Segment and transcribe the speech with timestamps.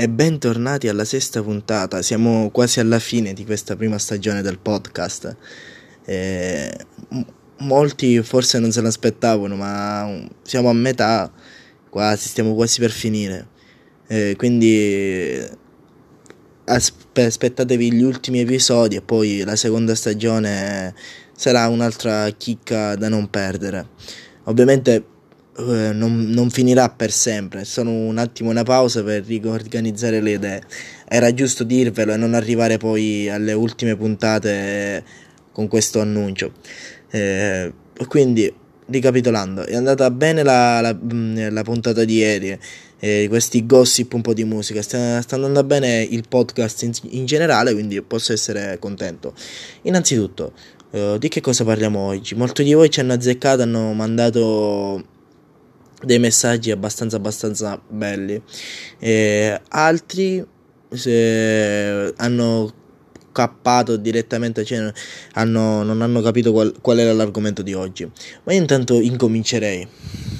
[0.00, 2.02] e bentornati alla sesta puntata.
[2.02, 5.36] Siamo quasi alla fine di questa prima stagione del podcast.
[6.04, 6.72] Eh,
[7.58, 11.28] molti forse non se l'aspettavano, ma siamo a metà,
[11.90, 13.48] quasi, stiamo quasi per finire.
[14.06, 15.44] Eh, quindi
[16.64, 20.94] aspettatevi gli ultimi episodi e poi la seconda stagione
[21.34, 23.88] sarà un'altra chicca da non perdere.
[24.44, 25.04] Ovviamente
[25.58, 30.62] eh, non, non, finirà per sempre, sono un attimo una pausa per riorganizzare le idee.
[31.08, 35.02] Era giusto dirvelo e non arrivare poi alle ultime puntate
[35.50, 36.52] con questo annuncio.
[37.10, 37.72] Eh,
[38.06, 38.52] quindi,
[38.86, 42.56] ricapitolando, è andata bene la, la, mm, la puntata di ieri,
[43.00, 47.26] eh, questi gossip, un po' di musica, sta, sta andando bene il podcast in, in,
[47.26, 49.34] generale, quindi posso essere contento.
[49.82, 50.52] Innanzitutto,
[50.92, 52.36] eh, di che cosa parliamo oggi?
[52.36, 55.16] Molti di voi ci hanno azzeccato, hanno mandato
[56.02, 58.40] dei messaggi abbastanza abbastanza belli.
[58.98, 60.44] E altri
[62.16, 62.72] hanno
[63.38, 64.92] cappato direttamente cioè
[65.34, 68.10] hanno, non hanno capito qual, qual era l'argomento di oggi
[68.42, 69.86] ma io intanto incomincerei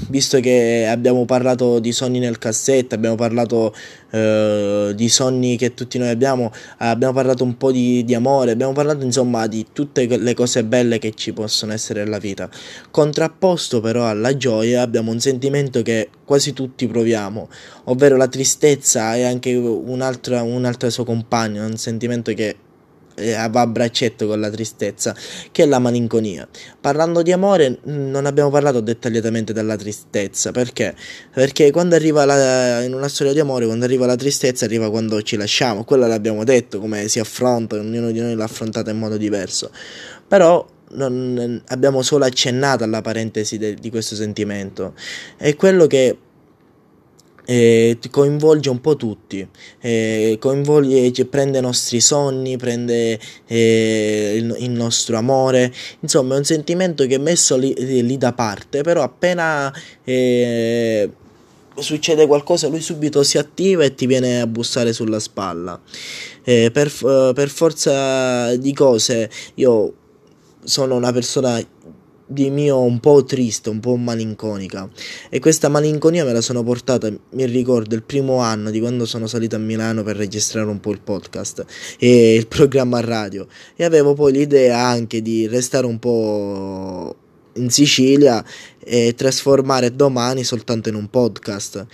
[0.08, 3.74] visto che abbiamo parlato di sogni nel cassetto, abbiamo parlato
[4.10, 8.72] eh, di sogni che tutti noi abbiamo, abbiamo parlato un po' di, di, amore, abbiamo
[8.72, 12.48] parlato insomma di tutte le cose belle che ci possono essere nella vita.
[12.90, 17.48] Contrapposto però alla gioia abbiamo un sentimento che quasi tutti proviamo,
[17.84, 22.56] ovvero la tristezza e anche un'altra, un'altra sua compagna, un sentimento che
[23.18, 25.14] eh, va a braccetto con la tristezza,
[25.50, 26.48] che è la malinconia.
[26.80, 30.94] Parlando di amore, non abbiamo parlato dettagliatamente della tristezza, perché?
[31.32, 35.20] Perché quando arriva la, in una storia di amore, quando arriva la tristezza, arriva quando
[35.22, 39.16] ci lasciamo, quello l'abbiamo detto, come si affronta, ognuno di noi l'ha affrontata in modo
[39.16, 39.70] diverso.
[40.26, 44.94] Però non, abbiamo solo accennato alla parentesi de, di questo sentimento.
[45.36, 46.16] È quello che
[47.50, 49.46] eh, coinvolge un po' tutti,
[49.80, 56.38] eh, coinvolge, cioè, prende i nostri sogni, prende eh, il, il, nostro amore, insomma è
[56.38, 59.72] un sentimento che è messo lì, lì da parte, però appena
[61.78, 65.80] succede qualcosa lui subito si attiva e ti viene a bussare sulla spalla.
[66.44, 66.70] Per,
[67.34, 69.92] per forza di cose io
[70.64, 71.62] sono una persona
[72.28, 74.88] di mio un po' triste, un po' malinconica.
[75.30, 79.26] E questa malinconia me la sono portata, mi ricordo, il primo anno di quando sono
[79.26, 81.64] salito a Milano per registrare un po' il podcast
[81.98, 83.46] e il programma radio.
[83.74, 87.16] E avevo poi l'idea anche di restare un po'
[87.54, 88.44] in Sicilia
[88.78, 91.86] e trasformare domani soltanto in un podcast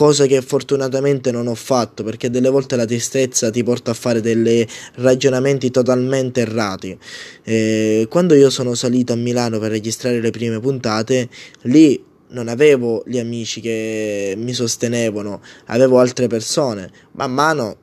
[0.00, 4.22] cosa che fortunatamente non ho fatto perché delle volte la tristezza ti porta a fare
[4.22, 6.98] dei ragionamenti totalmente errati.
[7.42, 11.28] Eh, quando io sono salito a Milano per registrare le prime puntate,
[11.64, 16.90] lì non avevo gli amici che mi sostenevano, avevo altre persone.
[17.12, 17.76] Man mano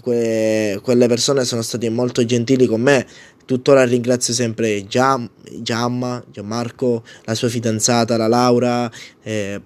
[0.00, 3.06] que- quelle persone sono state molto gentili con me.
[3.44, 8.90] Tuttora ringrazio sempre Giam- Giamma, Gianmarco, la sua fidanzata, la Laura.
[9.22, 9.60] Eh,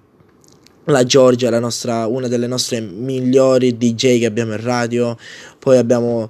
[0.85, 5.17] la Giorgia, la nostra, una delle nostre migliori DJ che abbiamo in radio,
[5.59, 6.29] poi abbiamo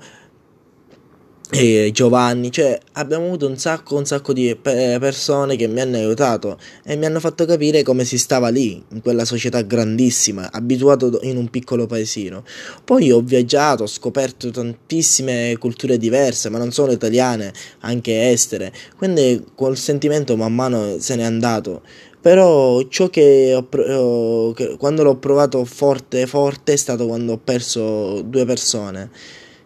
[1.52, 6.60] eh, Giovanni, cioè abbiamo avuto un sacco, un sacco di persone che mi hanno aiutato
[6.84, 11.38] e mi hanno fatto capire come si stava lì, in quella società grandissima, abituato in
[11.38, 12.44] un piccolo paesino.
[12.84, 19.44] Poi ho viaggiato, ho scoperto tantissime culture diverse, ma non solo italiane, anche estere, quindi
[19.56, 21.82] quel sentimento man mano se n'è andato
[22.22, 28.22] però ciò che, ho, che quando l'ho provato forte forte è stato quando ho perso
[28.22, 29.10] due persone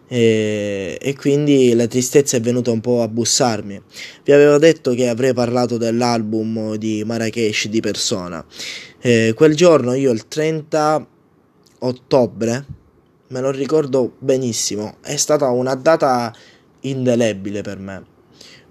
[0.06, 3.82] e, e, quindi la tristezza è venuta un po' a bussarmi.
[4.22, 8.44] Vi avevo detto che avrei parlato dell'album di Marrakesh di persona.
[9.00, 11.06] E quel giorno io il 30
[11.80, 12.64] ottobre
[13.28, 16.32] me lo ricordo benissimo, è stata una data
[16.80, 18.13] indelebile per me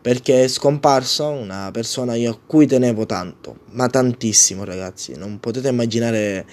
[0.03, 6.45] perché è scomparsa una persona a cui tenevo tanto, ma tantissimo ragazzi, non potete immaginare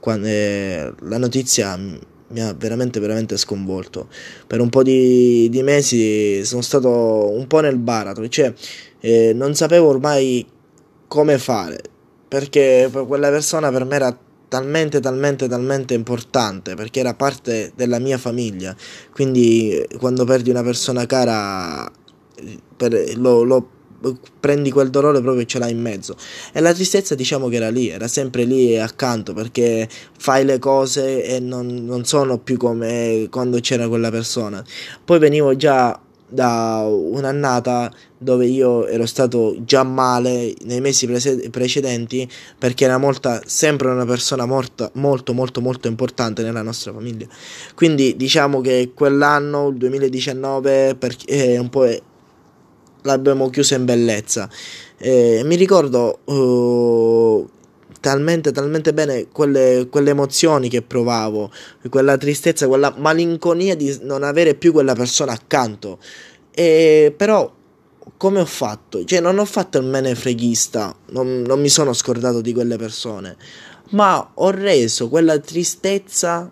[0.00, 4.08] quando, eh, la notizia mi ha veramente veramente sconvolto.
[4.48, 8.52] Per un po' di, di mesi sono stato un po' nel baratro, cioè
[8.98, 10.44] eh, non sapevo ormai
[11.06, 11.80] come fare,
[12.26, 14.18] perché quella persona per me era
[14.48, 18.74] talmente talmente talmente importante perché era parte della mia famiglia
[19.12, 21.86] quindi quando perdi una persona cara
[22.76, 23.68] per, lo, lo,
[24.38, 26.16] prendi quel dolore proprio ce l'hai in mezzo
[26.52, 29.88] e la tristezza diciamo che era lì era sempre lì accanto perché
[30.18, 34.64] fai le cose e non, non sono più come quando c'era quella persona
[35.04, 36.00] poi venivo già
[36.30, 43.40] da un'annata dove io ero stato già male nei mesi prese- precedenti perché era molta,
[43.46, 47.26] sempre una persona morta, molto molto molto importante nella nostra famiglia.
[47.74, 51.86] Quindi diciamo che quell'anno, il 2019, per, eh, un po'
[53.02, 54.48] l'abbiamo chiusa in bellezza.
[54.98, 57.48] Eh, mi ricordo uh,
[58.00, 61.50] talmente, talmente bene quelle, quelle emozioni che provavo,
[61.88, 65.98] quella tristezza, quella malinconia di non avere più quella persona accanto.
[66.50, 67.54] E però
[68.16, 69.04] come ho fatto?
[69.04, 73.36] Cioè, non ho fatto il menefreghista, non, non mi sono scordato di quelle persone,
[73.90, 76.50] ma ho reso quella tristezza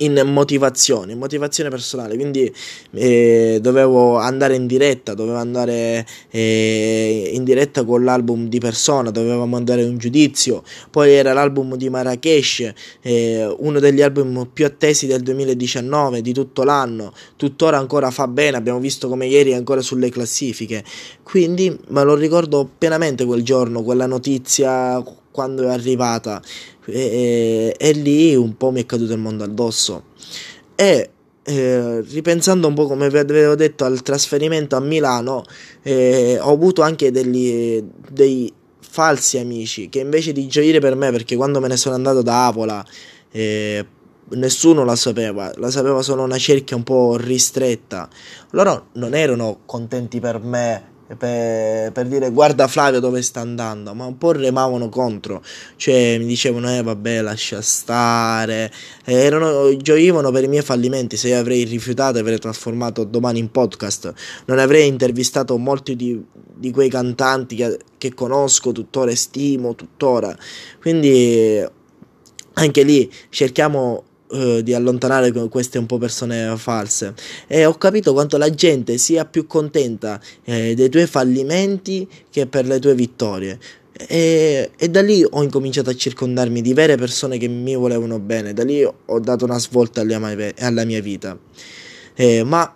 [0.00, 2.52] in motivazione, motivazione personale, quindi
[2.92, 9.56] eh, dovevo andare in diretta, dovevo andare eh, in diretta con l'album di persona, dovevamo
[9.56, 15.22] andare un giudizio, poi era l'album di Marrakesh, eh, uno degli album più attesi del
[15.22, 20.10] 2019, di tutto l'anno, tuttora ancora fa bene, abbiamo visto come ieri è ancora sulle
[20.10, 20.82] classifiche,
[21.22, 26.42] quindi me lo ricordo pienamente quel giorno, quella notizia quando è arrivata
[26.84, 30.04] e, e, lì un po' mi è caduto il mondo addosso
[30.74, 31.10] e
[31.42, 35.44] eh, ripensando un po' come vi avevo detto al trasferimento a Milano
[35.82, 41.36] eh, ho avuto anche degli, dei falsi amici che invece di gioire per me perché
[41.36, 42.84] quando me ne sono andato da Avola
[43.30, 43.86] eh,
[44.30, 48.08] nessuno la sapeva, la sapeva solo una cerchia un po' ristretta.
[48.50, 54.04] Loro non erano contenti per me per, per, dire guarda Flavio dove sta andando, ma
[54.04, 55.42] un po' remavano contro,
[55.76, 58.72] cioè mi dicevano eh vabbè lascia stare,
[59.04, 63.50] eh, erano, gioivano per i miei fallimenti, se io avrei rifiutato avrei trasformato domani in
[63.50, 64.12] podcast,
[64.46, 70.36] non avrei intervistato molti di, di quei cantanti che, che conosco tuttora e stimo tuttora,
[70.80, 71.64] quindi
[72.54, 77.14] anche lì cerchiamo eh, di allontanare queste un po' persone false.
[77.46, 82.66] E ho capito quanto la gente sia più contenta eh, dei tuoi fallimenti che per
[82.66, 83.58] le tue vittorie.
[83.92, 88.52] E, e, da lì ho incominciato a circondarmi di vere persone che mi volevano bene.
[88.52, 91.38] Da lì ho dato una svolta alla mia, alla mia vita.
[92.14, 92.74] Eh, ma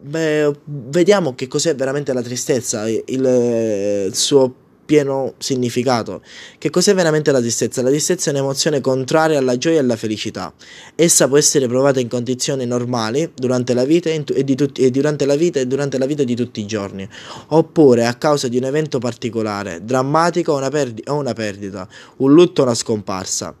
[0.00, 2.88] beh, vediamo che cos'è veramente la tristezza.
[2.88, 4.54] Il, il suo
[4.84, 6.22] pieno significato.
[6.58, 7.82] Che cos'è veramente la tristezza?
[7.82, 10.52] La tristezza è un'emozione contraria alla gioia e alla felicità.
[10.94, 15.36] Essa può essere provata in condizioni normali durante la vita e, tutti, e durante la
[15.36, 17.08] vita e durante la vita di tutti i giorni,
[17.48, 22.32] oppure a causa di un evento particolare, drammatico o una, perdi- o una perdita, un
[22.32, 23.54] lutto o una scomparsa.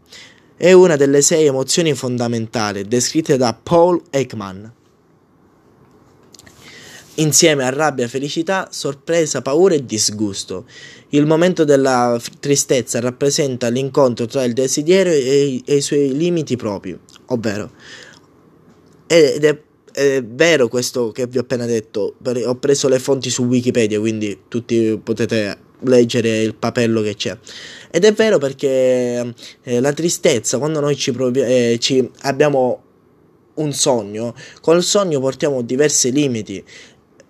[0.56, 4.72] È una delle sei emozioni fondamentali descritte da Paul Ekman
[7.16, 10.66] insieme a rabbia, felicità, sorpresa, paura e disgusto.
[11.10, 16.98] Il momento della tristezza rappresenta l'incontro tra il desiderio e, e i suoi limiti propri,
[17.26, 17.70] ovvero
[19.06, 19.60] ed è,
[19.92, 24.42] è, vero questo che vi ho appena detto, ho preso le fonti su Wikipedia, quindi
[24.48, 27.36] tutti potete leggere il papello che c'è.
[27.90, 32.82] Ed è vero perché eh, la tristezza, quando noi ci, provi- eh, ci abbiamo
[33.54, 36.64] un sogno, col sogno portiamo diversi limiti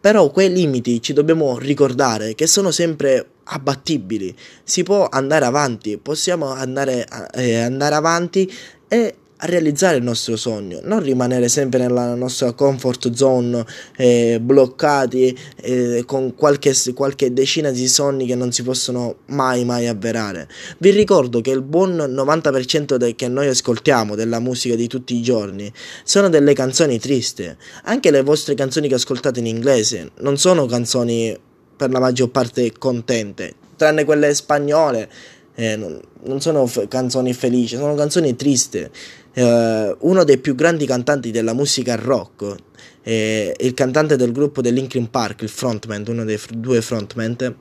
[0.05, 4.37] però quei limiti ci dobbiamo ricordare che sono sempre abbattibili.
[4.63, 8.53] Si può andare avanti, possiamo andare, eh, andare avanti
[8.87, 13.65] e a realizzare il nostro sogno, non rimanere sempre nella nostra comfort zone
[13.97, 19.89] eh, bloccati eh, con qualche, qualche, decina di sogni che non si possono mai mai
[19.89, 20.49] avverare.
[20.79, 25.23] Vi ricordo che il buon 90% de- che noi ascoltiamo della musica di tutti i
[25.23, 25.71] giorni
[26.05, 27.53] sono delle canzoni tristi,
[27.85, 31.37] anche le vostre canzoni che ascoltate in inglese non sono canzoni
[31.77, 35.11] per la maggior parte contente, tranne quelle spagnole.
[35.57, 38.91] Eh, non, non sono f- canzoni felici, sono canzoni tristi
[39.35, 42.55] eh, uno dei più grandi cantanti della musica rock,
[43.03, 47.57] eh, il cantante del gruppo del Linkin Park, il frontman, uno dei fr- due frontman,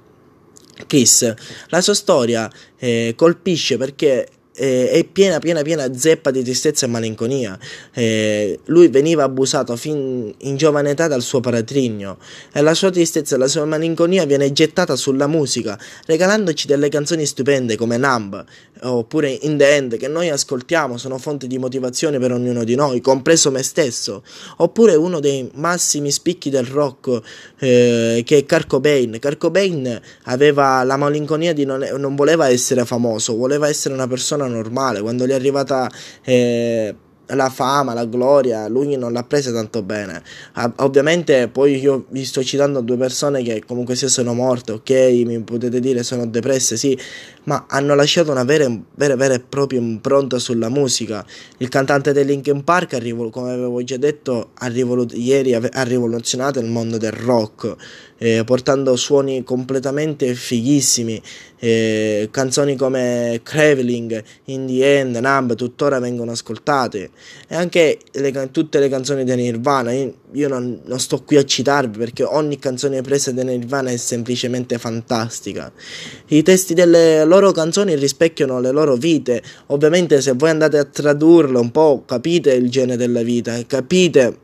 [0.88, 1.34] Chris.
[1.68, 6.90] La sua storia eh, colpisce perché eh, è piena, piena, piena zeppa di tristezza e
[6.90, 7.58] malinconia.
[7.94, 12.18] Eh, lui veniva abusato fin in giovane età dal suo paratrigno
[12.52, 17.26] e la sua tristezza e la sua malinconia viene gettata sulla musica, regalandoci delle canzoni
[17.26, 18.46] stupende come Numb
[18.84, 23.02] oppure In the End che noi ascoltiamo, sono fonte di motivazione per ognuno di noi,
[23.02, 24.24] compreso me stesso,
[24.58, 27.22] oppure uno dei massimi spicchi del rock
[27.60, 29.18] eh, che è Kurt Cobain.
[29.20, 34.43] Kurt Cobain aveva la malinconia di non, non voleva essere famoso, voleva essere una persona
[34.48, 35.90] normale, quando gli è arrivata
[36.24, 36.96] eh,
[37.28, 40.22] la fama, la gloria, lui non l'ha presa tanto bene.
[40.78, 44.90] ovviamente poi io vi sto citando due persone che comunque sia sono morte, ok,
[45.26, 46.98] mi potete dire sono depresse, sì,
[47.46, 51.26] ma hanno lasciato una vera, vera, vera e propria impronta sulla musica.
[51.58, 52.98] Il cantante dei Linkin Park,
[53.30, 57.76] come avevo già detto, ha rivolut- ieri ha rivoluzionato il mondo del rock,
[58.18, 61.22] eh, portando suoni completamente fighissimi.
[61.60, 67.10] Eh, canzoni come Craveling, In the End, Numb tuttora vengono ascoltate
[67.48, 69.94] e anche le, tutte le canzoni di Nirvana.
[69.94, 74.78] Io, non, non, sto qui a citarvi perché ogni canzone presa da Nirvana è semplicemente
[74.78, 75.72] fantastica.
[76.28, 79.42] I testi delle loro canzoni rispecchiano le loro vite.
[79.68, 84.38] Ovviamente, se voi andate a tradurle un po', capite il genere della vita, capite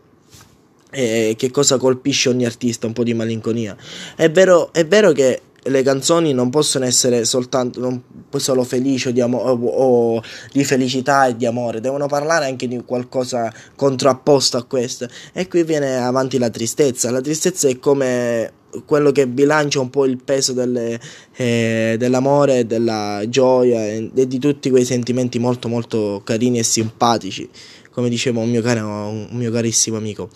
[0.92, 3.76] e che cosa colpisce ogni artista, un po' di malinconia.
[4.16, 8.02] È vero, è vero che le canzoni non possono essere soltanto non
[8.38, 12.68] solo felici o di, amo- o, o di felicità e di amore, devono parlare anche
[12.68, 15.08] di qualcosa contrapposto a questo.
[15.34, 17.12] E qui viene avanti la tristezza.
[17.12, 18.54] La tristezza è come
[18.86, 21.00] quello che bilancia un po' il peso delle,
[21.36, 27.50] eh, dell'amore, della gioia e di tutti quei sentimenti molto molto carini e simpatici,
[27.92, 30.30] come diceva un mio, caro, un mio carissimo amico.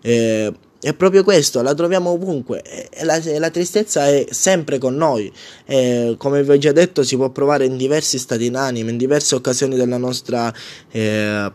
[0.00, 5.32] Eh, è proprio questo, la troviamo ovunque e la, la tristezza è sempre con noi.
[5.66, 9.34] E, come vi ho già detto, si può provare in diversi stati d'animo, in diverse
[9.34, 10.54] occasioni della nostra,
[10.90, 11.52] eh,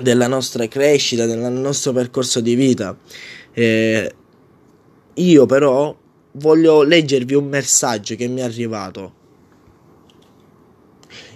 [0.00, 2.96] della nostra crescita, del nostro percorso di vita.
[3.52, 4.14] Eh,
[5.14, 5.96] io però
[6.32, 9.18] voglio leggervi un messaggio che mi è arrivato.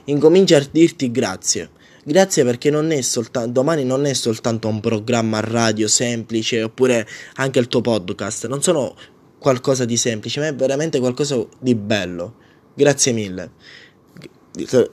[0.04, 1.70] Incomincio a dirti grazie
[2.06, 7.58] Grazie perché non è soltanto, domani non è soltanto un programma radio semplice oppure anche
[7.58, 8.94] il tuo podcast, non sono
[9.38, 12.34] qualcosa di semplice, ma è veramente qualcosa di bello.
[12.74, 13.50] Grazie mille.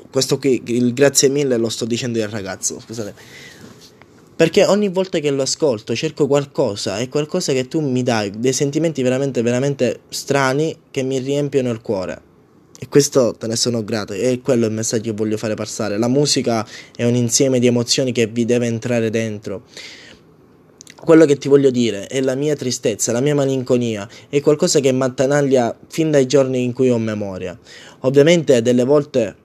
[0.10, 3.14] Questo qui, il grazie mille lo sto dicendo al ragazzo, scusate.
[4.36, 8.54] Perché ogni volta che lo ascolto cerco qualcosa e qualcosa che tu mi dai, dei
[8.54, 12.22] sentimenti veramente, veramente strani che mi riempiono il cuore.
[12.84, 16.00] E questo te ne sono grato e quello è il messaggio che voglio fare passare.
[16.00, 19.66] La musica è un insieme di emozioni che vi deve entrare dentro.
[21.00, 24.92] Quello che ti voglio dire è la mia tristezza, la mia malinconia, è qualcosa che
[24.92, 27.56] mi attanaglia fin dai giorni in cui ho memoria.
[28.00, 29.36] Ovviamente delle volte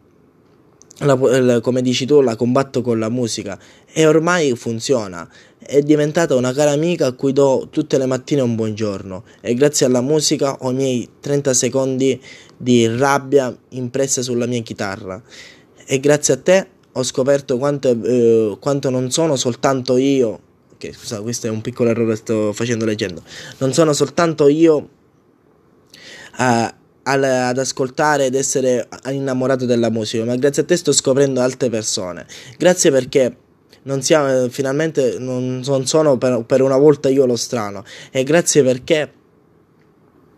[1.00, 3.58] la, come dici tu, la combatto con la musica
[3.92, 5.28] e ormai funziona.
[5.58, 9.84] È diventata una cara amica a cui do tutte le mattine un buongiorno e grazie
[9.84, 12.20] alla musica ho i miei 30 secondi
[12.56, 15.22] di rabbia impressa sulla mia chitarra.
[15.84, 20.40] E grazie a te ho scoperto quanto, eh, quanto non sono soltanto io.
[20.78, 23.22] Che scusa, questo è un piccolo errore che sto facendo leggendo.
[23.58, 24.88] Non sono soltanto io
[26.38, 31.70] a, ad ascoltare ed essere innamorato della musica, ma grazie a te sto scoprendo altre
[31.70, 32.26] persone.
[32.58, 33.36] Grazie perché
[33.82, 37.84] non siamo, finalmente non, non sono per, per, una volta io lo strano.
[38.10, 39.12] E grazie perché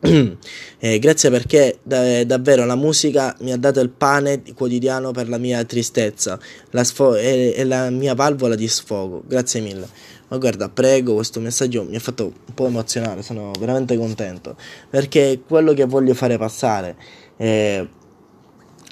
[0.00, 5.38] eh, grazie perché da, davvero la musica mi ha dato il pane quotidiano per la
[5.38, 6.38] mia tristezza
[6.70, 9.24] la sfo- è, è, la mia valvola di sfogo.
[9.26, 9.88] Grazie mille.
[10.28, 14.56] Ma guarda, prego, questo messaggio mi ha fatto un po' emozionare, sono veramente contento
[14.90, 16.96] perché quello che voglio fare passare.
[17.36, 17.88] Eh,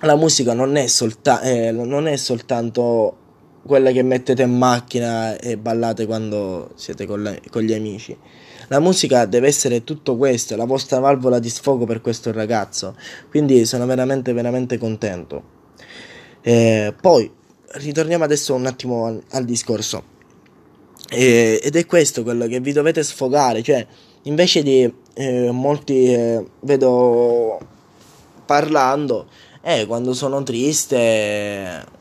[0.01, 3.17] la musica non è, solta- eh, non è soltanto
[3.65, 8.17] quella che mettete in macchina e ballate quando siete con, le- con gli amici
[8.69, 12.97] la musica deve essere tutto questo, la vostra valvola di sfogo per questo ragazzo.
[13.31, 15.55] Quindi sono veramente, veramente contento.
[16.43, 17.31] Eh, poi
[17.73, 20.15] ritorniamo adesso un attimo al, al discorso.
[21.09, 23.87] Eh, ed è questo quello che vi dovete sfogare, cioè
[24.23, 27.59] invece di eh, molti eh, vedo
[28.45, 29.29] parlando,
[29.63, 31.95] eh, quando sono triste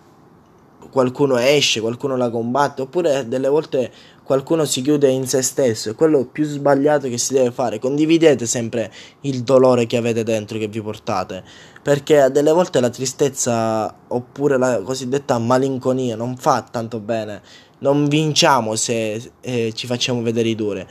[0.95, 3.91] qualcuno esce, qualcuno la combatte, oppure delle volte
[4.25, 7.77] qualcuno si chiude in se stesso, è quello più sbagliato che si deve fare.
[7.79, 8.91] Condividete sempre
[9.22, 11.44] il dolore che avete dentro, che vi portate,
[11.82, 17.41] perché delle volte la tristezza oppure la cosiddetta malinconia non fa tanto bene.
[17.77, 20.88] Non vinciamo se eh, ci facciamo vedere i dure.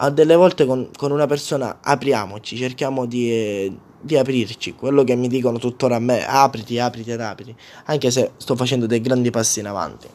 [0.00, 4.72] A delle volte con, con una persona apriamoci, cerchiamo di, eh, di aprirci.
[4.74, 7.54] Quello che mi dicono tuttora a me, apriti, apriti ed apriti.
[7.86, 10.08] Anche se sto facendo dei grandi passi in avanti.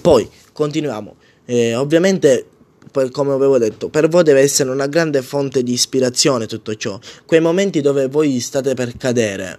[0.00, 1.16] Poi continuiamo.
[1.46, 2.46] Eh, ovviamente,
[3.12, 6.98] come avevo detto, per voi deve essere una grande fonte di ispirazione tutto ciò.
[7.24, 9.58] Quei momenti dove voi state per cadere,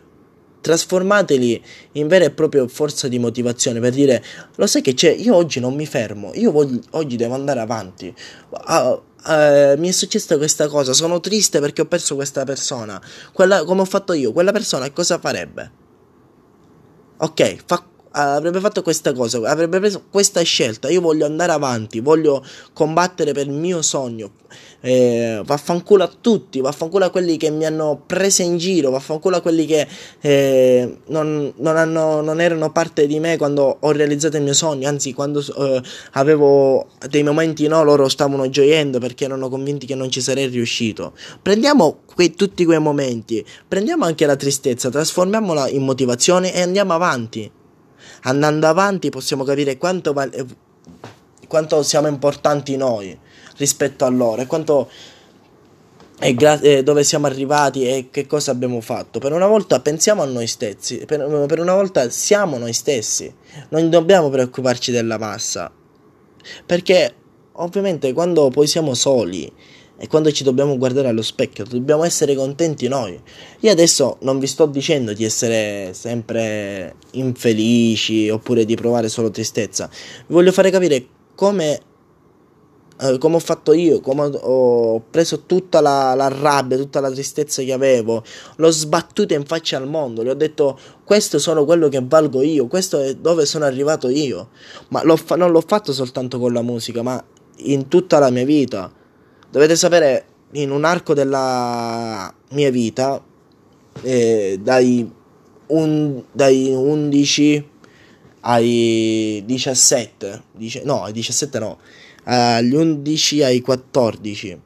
[0.62, 1.64] trasformateli
[1.94, 4.24] in vera e propria forza di motivazione per dire
[4.56, 5.12] lo sai che c'è?
[5.12, 8.14] Io oggi non mi fermo io voglio, oggi devo andare avanti.
[8.50, 13.02] Uh, uh, mi è successa questa cosa sono triste perché ho perso questa persona.
[13.32, 15.86] Quella, come ho fatto io quella persona cosa farebbe?
[17.20, 17.84] Ok fa
[18.18, 20.90] avrebbe fatto questa cosa, avrebbe preso questa scelta.
[20.90, 22.44] Io voglio andare avanti, voglio
[22.74, 24.32] combattere per il mio sogno.
[24.80, 29.42] Eh, vaffanculo a tutti, vaffanculo a quelli che mi hanno preso in giro, vaffanculo a
[29.42, 29.88] quelli che
[30.22, 34.88] eh, non, non, hanno, non, erano parte di me quando ho realizzato il mio sogno,
[34.88, 35.82] anzi quando eh,
[36.14, 41.14] avevo dei momenti no, loro stavano gioiendo perché erano convinti che non ci sarei riuscito.
[41.42, 47.52] Prendiamo quei, tutti quei momenti, prendiamo anche la tristezza, trasformiamola in motivazione e andiamo avanti.
[48.24, 50.14] Andando avanti possiamo capire quanto,
[51.48, 53.18] quanto siamo importanti noi
[53.58, 54.90] rispetto a loro e quanto
[56.20, 59.20] e gra- eh, dove siamo arrivati e che cosa abbiamo fatto.
[59.20, 63.32] Per una volta pensiamo a noi stessi, per, per, una volta siamo noi stessi,
[63.70, 65.72] non dobbiamo preoccuparci della massa,
[66.66, 67.14] perché
[67.54, 69.52] ovviamente quando poi siamo soli
[69.98, 73.20] e quando ci dobbiamo guardare allo specchio dobbiamo essere contenti noi.
[73.62, 79.90] Io adesso non vi sto dicendo di essere sempre infelici oppure di provare solo tristezza,
[80.28, 81.82] vi voglio fare capire come
[83.00, 87.62] eh, come ho fatto io, come ho preso tutta la, la, rabbia, tutta la tristezza
[87.62, 88.24] che avevo,
[88.56, 92.66] l'ho sbattuta in faccia al mondo, le ho detto questo sono quello che valgo io,
[92.66, 94.50] questo è dove sono arrivato io,
[94.90, 97.24] ma l'ho fa- non l'ho fatto soltanto con la musica, ma
[97.58, 98.92] in tutta la mia vita.
[99.50, 103.22] Dovete sapere, in un arco della mia vita,
[104.02, 105.10] eh, dai,
[105.68, 107.70] un, dai 11
[108.42, 111.80] ai 17, dice, no, ai 17 no,
[112.24, 114.62] agli 11 ai 14.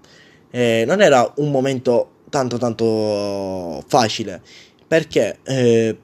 [0.52, 4.42] Eh, non era un momento tanto tanto facile
[4.88, 5.98] perché eh,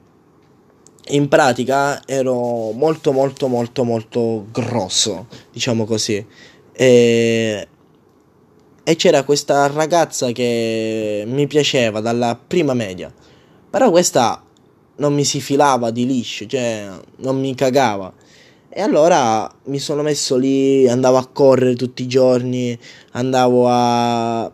[1.08, 6.24] in pratica ero molto molto molto molto grosso, diciamo così.
[6.72, 7.68] E,
[8.88, 13.12] e c'era questa ragazza che mi piaceva dalla prima media.
[13.68, 14.42] Però questa
[14.96, 18.10] non mi si filava di liscio, cioè non mi cagava.
[18.70, 22.78] E allora mi sono messo lì, andavo a correre tutti i giorni,
[23.10, 24.50] andavo a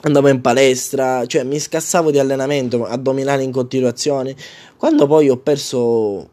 [0.00, 4.34] andavo in palestra, cioè mi scassavo di allenamento, addominali in continuazione.
[4.78, 6.30] Quando poi ho perso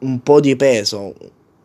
[0.00, 1.14] un po' di peso,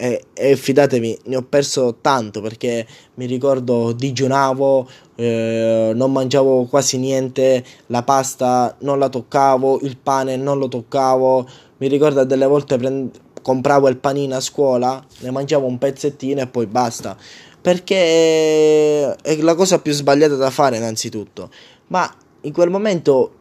[0.02, 6.98] e, e fidatevi, ne ho perso tanto perché mi ricordo digiunavo, eh, non mangiavo quasi
[6.98, 11.46] niente, la pasta non la toccavo, il pane non lo toccavo.
[11.80, 16.48] Mi ricordo delle volte prend- compravo il panino a scuola, ne mangiavo un pezzettino e
[16.48, 17.18] poi basta.
[17.62, 21.50] Perché è la cosa più sbagliata da fare innanzitutto.
[21.88, 22.10] Ma
[22.42, 23.34] in quel momento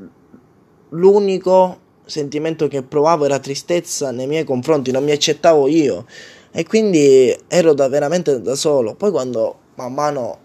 [0.88, 6.04] l'unico sentimento che provavo era tristezza nei miei confronti, non mi accettavo io.
[6.50, 8.94] E quindi ero da, veramente da solo.
[8.94, 10.38] Poi quando man mano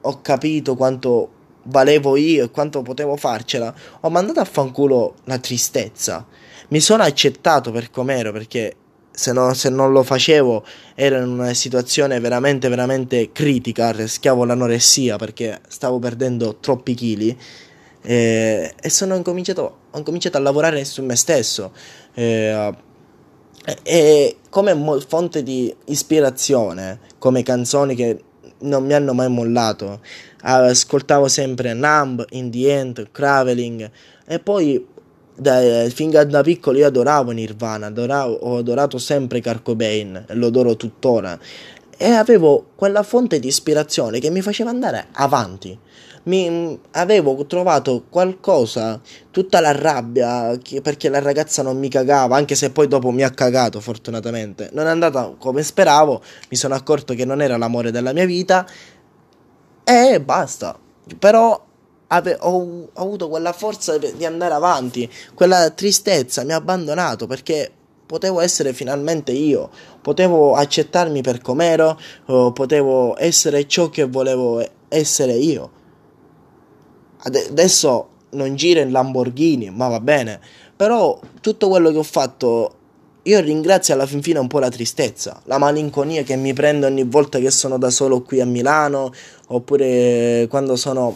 [0.00, 6.26] ho capito quanto valevo io e quanto potevo farcela, ho mandato a fanculo la tristezza.
[6.68, 8.76] Mi sono accettato per com'ero perché
[9.10, 15.16] se, no, se non lo facevo ero in una situazione veramente veramente critica, rischiavo l'anoressia
[15.16, 17.36] perché stavo perdendo troppi chili
[18.02, 21.72] eh, e sono incominciato, ho incominciato a lavorare su me stesso
[22.14, 22.72] eh,
[23.82, 28.22] e come mo- fonte di ispirazione, come canzoni che
[28.60, 30.00] non mi hanno mai mollato,
[30.42, 33.90] ascoltavo sempre Numb, In The End, Traveling
[34.26, 34.86] e poi
[35.34, 40.76] da, fin da piccolo io adoravo Nirvana, adoravo, ho adorato sempre Kurt Cobain, lo adoro
[40.76, 41.38] tuttora
[42.02, 45.78] e avevo quella fonte di ispirazione che mi faceva andare avanti.
[46.22, 52.70] Mi, avevo trovato qualcosa, tutta la rabbia perché la ragazza non mi cagava, anche se
[52.70, 54.70] poi dopo mi ha cagato fortunatamente.
[54.72, 58.66] Non è andata come speravo, mi sono accorto che non era l'amore della mia vita
[59.84, 60.78] e basta.
[61.18, 61.66] Però
[62.08, 67.72] ave- ho, ho avuto quella forza di andare avanti, quella tristezza mi ha abbandonato perché
[68.06, 69.70] potevo essere finalmente io,
[70.02, 75.78] potevo accettarmi per com'ero, potevo essere ciò che volevo essere io.
[77.22, 80.40] Adesso non giro in Lamborghini, ma va bene,
[80.74, 82.74] però tutto quello che ho fatto
[83.24, 87.04] io ringrazio alla fin fine un po' la tristezza, la malinconia che mi prende ogni
[87.04, 89.12] volta che sono da solo qui a Milano,
[89.48, 91.14] oppure quando sono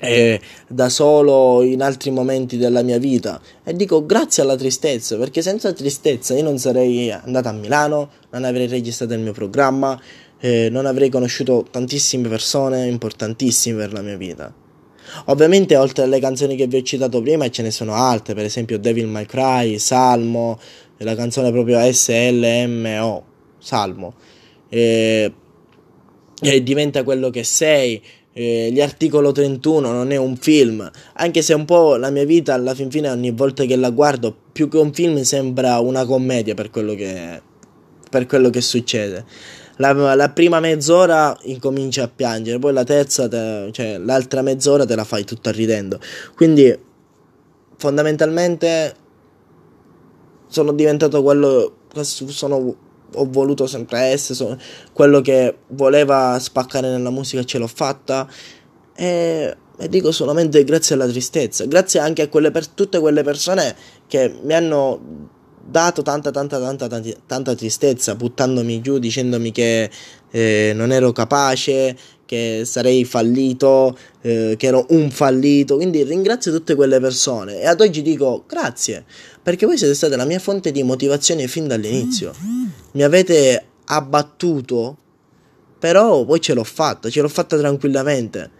[0.00, 5.42] eh, da solo in altri momenti della mia vita e dico grazie alla tristezza perché
[5.42, 10.00] senza tristezza io non sarei andato a Milano, non avrei registrato il mio programma,
[10.38, 14.52] eh, non avrei conosciuto tantissime persone importantissime per la mia vita.
[15.26, 18.78] Ovviamente oltre alle canzoni che vi ho citato prima ce ne sono altre, per esempio
[18.78, 20.58] Devil May Cry, Salmo,
[20.98, 23.24] la canzone proprio SLMO,
[23.58, 24.14] Salmo.
[24.68, 25.32] E,
[26.40, 28.00] e diventa quello che sei,
[28.32, 32.72] gli articolo 31 non è un film, anche se un po' la mia vita alla
[32.72, 36.70] fin fine ogni volta che la guardo più che un film sembra una commedia per
[36.70, 37.42] quello che,
[38.08, 39.24] per quello che succede.
[39.78, 44.94] La, la, prima mezz'ora incominci a piangere, poi la terza, te, cioè l'altra mezz'ora te
[44.94, 45.98] la fai tutta ridendo.
[46.34, 46.76] Quindi
[47.76, 48.94] fondamentalmente
[50.48, 52.76] sono diventato quello sono
[53.14, 54.58] ho voluto sempre essere, sono,
[54.92, 58.28] quello che voleva spaccare nella musica ce l'ho fatta
[58.94, 63.74] e, e, dico solamente grazie alla tristezza, grazie anche a quelle per, tutte quelle persone
[64.06, 69.90] che mi hanno dato tanta tanta tanta tanta, tanta tristezza buttandomi giù dicendomi che
[70.30, 75.76] eh, non ero capace che sarei fallito eh, che ero un fallito.
[75.76, 77.60] Quindi ringrazio tutte quelle persone.
[77.60, 79.04] E ad oggi dico grazie
[79.42, 82.34] perché voi siete state la mia fonte di motivazione fin dall'inizio.
[82.92, 84.96] Mi avete abbattuto
[85.78, 88.50] però poi ce l'ho fatta ce l'ho fatta tranquillamente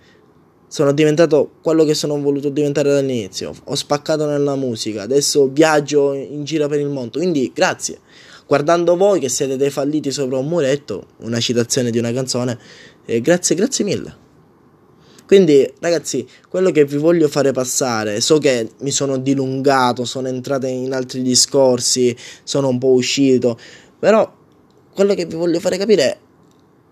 [0.68, 3.54] sono diventato quello che sono voluto diventare dall'inizio.
[3.64, 7.18] Ho spaccato nella musica, adesso viaggio in giro per il mondo.
[7.18, 7.98] Quindi grazie.
[8.46, 12.58] Guardando voi che siete dei falliti sopra un muretto, una citazione di una canzone,
[13.04, 14.26] eh, grazie, grazie mille.
[15.26, 20.64] Quindi, ragazzi, quello che vi voglio fare passare, so che mi sono dilungato, sono entrato
[20.64, 23.58] in altri discorsi, sono un po' uscito,
[23.98, 24.34] però
[24.94, 26.18] quello che vi voglio fare capire è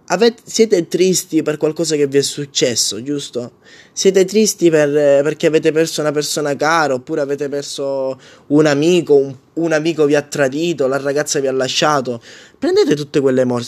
[0.08, 3.54] Avete, siete tristi per qualcosa che vi è successo, giusto?
[3.92, 4.88] Siete tristi per,
[5.22, 8.16] perché avete perso una persona cara, oppure avete perso
[8.48, 12.22] un amico, un, un, amico vi ha tradito, la ragazza vi ha lasciato.
[12.56, 13.60] Prendete tutte quelle emo-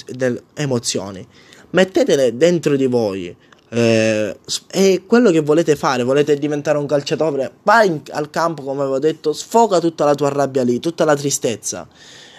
[0.55, 1.27] emozioni,
[1.71, 3.37] mettetele dentro di voi.
[3.71, 4.37] Eh,
[4.69, 9.01] è quello che volete fare, volete diventare un calciatore, vai in, al campo come avevo
[9.01, 11.89] detto, sfoga tutta la tua rabbia lì, tutta la tristezza.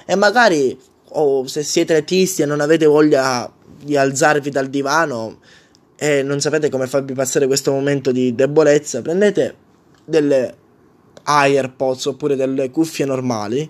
[0.05, 3.51] E magari, oh, se siete tristi e non avete voglia
[3.83, 5.39] di alzarvi dal divano
[5.95, 9.55] e non sapete come farvi passare questo momento di debolezza, prendete
[10.05, 10.55] delle
[11.23, 13.69] AirPods oppure delle cuffie normali,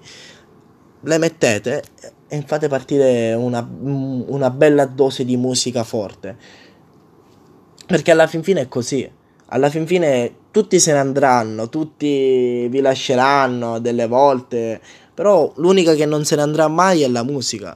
[1.01, 1.83] le mettete
[2.27, 6.37] e fate partire una, una bella dose di musica forte.
[7.87, 9.09] Perché alla fin fine è così.
[9.47, 14.79] Alla fin fine tutti se ne andranno, tutti vi lasceranno delle volte,
[15.11, 17.75] però l'unica che non se ne andrà mai è la musica.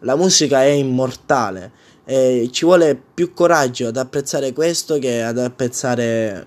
[0.00, 1.72] La musica è immortale
[2.04, 6.46] e ci vuole più coraggio ad apprezzare questo che ad apprezzare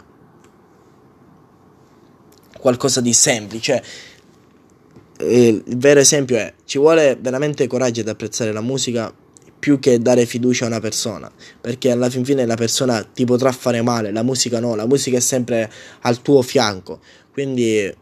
[2.58, 3.84] qualcosa di semplice.
[5.20, 9.14] Il vero esempio è ci vuole veramente coraggio ad apprezzare la musica
[9.60, 13.52] più che dare fiducia a una persona, perché alla fin fine la persona ti potrà
[13.52, 17.00] fare male, la musica no, la musica è sempre al tuo fianco.
[17.32, 17.94] Quindi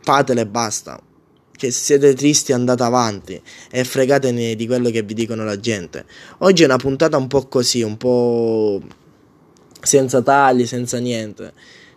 [0.00, 1.00] fatele e basta
[1.56, 3.40] che siete tristi andate avanti
[3.70, 6.04] e fregatene di quello che vi dicono la gente.
[6.38, 8.80] Oggi è una puntata un po' così, un po'
[9.80, 11.52] senza tagli, senza niente.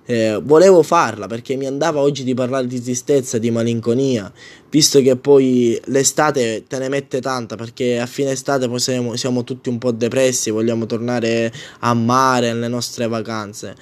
[0.09, 4.31] Eh, volevo farla perché mi andava oggi di parlare di tristezza, di malinconia,
[4.69, 9.43] visto che poi l'estate te ne mette tanta perché a fine estate poi siamo, siamo
[9.43, 13.75] tutti un po' depressi, vogliamo tornare a mare, alle nostre vacanze.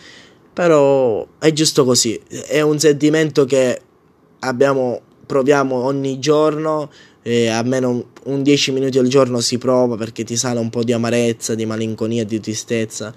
[0.52, 3.80] Però è giusto così, è un sentimento che
[4.40, 10.36] abbiamo proviamo ogni giorno, eh, almeno un 10 minuti al giorno si prova perché ti
[10.36, 13.14] sale un po' di amarezza, di malinconia, di tristezza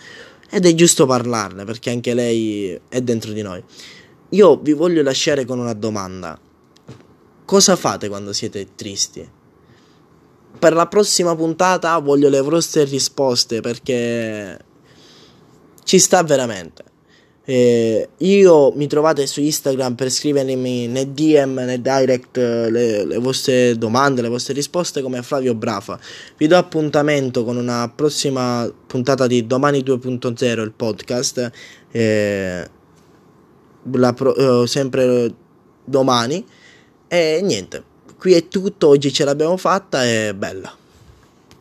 [0.51, 3.63] ed è giusto parlarne perché anche lei è dentro di noi.
[4.31, 6.39] Io vi voglio lasciare con una domanda.
[7.45, 9.27] Cosa fate quando siete tristi?
[10.59, 14.59] Per la prossima puntata voglio le vostre risposte perché
[15.85, 16.85] ci sta veramente.
[17.51, 23.17] Eh, io mi trovate su Instagram per scrivermi né DM né direct eh, le, le,
[23.17, 25.99] vostre domande, le vostre risposte come Flavio Brafa.
[26.37, 31.51] Vi do appuntamento con una prossima puntata di Domani 2.0, il podcast.
[31.91, 32.69] Eh,
[34.15, 35.35] pro, eh, sempre
[35.87, 36.45] domani.
[37.09, 37.83] E niente,
[38.19, 38.89] qui è tutto.
[38.89, 40.78] Oggi ce l'abbiamo fatta e bella.